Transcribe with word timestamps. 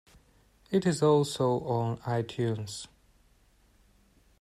It 0.71 0.87
is 0.87 1.03
also 1.03 1.59
on 1.59 1.97
iTunes. 1.97 2.87